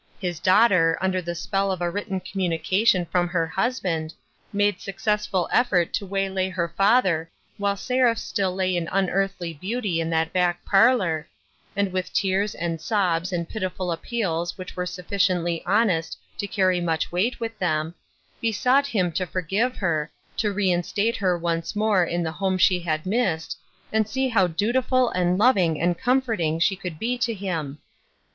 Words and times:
His 0.19 0.39
daughter, 0.39 0.97
under 0.99 1.21
the 1.21 1.35
spell 1.35 1.71
of 1.71 1.79
a 1.79 1.87
written 1.87 2.19
communication 2.21 3.05
from 3.05 3.27
her 3.27 3.45
husband, 3.45 4.15
made 4.51 4.81
successful 4.81 5.47
effort 5.53 5.93
to 5.93 6.07
waylay 6.07 6.49
her 6.49 6.69
father 6.75 7.29
while 7.59 7.77
Seraph 7.77 8.17
still 8.17 8.51
lay 8.55 8.75
in 8.75 8.89
unearthly 8.91 9.53
beauty 9.53 10.01
in 10.01 10.09
that 10.09 10.33
back 10.33 10.65
parlor, 10.65 11.27
and 11.75 11.91
with 11.93 12.11
tears 12.11 12.55
and 12.55 12.81
sobs 12.81 13.31
and 13.31 13.47
pitiful 13.47 13.91
appeals 13.91 14.57
which 14.57 14.75
were 14.75 14.87
sufficiently 14.87 15.61
honest 15.67 16.17
to 16.39 16.47
carry 16.47 16.81
much 16.81 17.11
weight 17.11 17.39
with 17.39 17.55
them, 17.59 17.93
besought 18.41 18.87
him 18.87 19.11
to 19.11 19.27
forgive 19.27 19.75
her, 19.75 20.09
to 20.37 20.51
reinstate 20.51 21.17
her 21.17 21.37
once 21.37 21.73
282" 21.73 21.77
O, 21.77 21.77
MAMMA! 21.77 21.89
GOOD 21.91 21.91
BY!" 21.91 22.09
more 22.09 22.17
in 22.17 22.23
the 22.33 22.37
home 22.39 22.57
she 22.57 22.79
had 22.79 23.05
missed, 23.05 23.59
and 23.93 24.07
see 24.07 24.29
how 24.29 24.47
dutiful 24.47 25.09
and 25.11 25.37
loving 25.37 25.79
and 25.79 25.95
comforting 25.95 26.57
she 26.59 26.75
could 26.75 26.97
be 26.97 27.19
to 27.19 27.35
him. 27.35 27.77